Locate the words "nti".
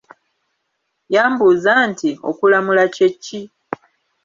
1.89-2.09